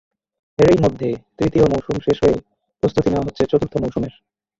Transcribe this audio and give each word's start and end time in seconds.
এরই 0.59 0.77
মধ্যে 0.81 1.07
তৃতীয় 1.37 1.65
মৌসুম 1.67 1.95
শেষ 1.99 2.17
হয়ে 2.23 2.37
প্রস্তুতি 2.83 3.07
নেওয়া 3.09 3.27
হচ্ছে 3.27 3.43
চতুর্থ 3.51 3.73
মৌসুমের। 3.77 4.13